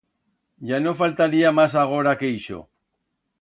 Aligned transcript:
Ya 0.69 0.79
no 0.85 0.93
faltaría 1.01 1.51
mas 1.59 1.73
agora 1.83 2.17
que 2.23 2.33
ixo. 2.39 2.59